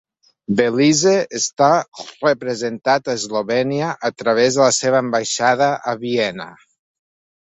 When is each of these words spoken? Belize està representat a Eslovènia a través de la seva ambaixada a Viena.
Belize 0.59 1.11
està 1.39 1.67
representat 2.23 3.11
a 3.13 3.13
Eslovènia 3.19 3.91
a 4.09 4.11
través 4.23 4.57
de 4.59 4.65
la 4.65 4.73
seva 4.79 5.01
ambaixada 5.05 5.71
a 5.93 5.97
Viena. 6.07 6.49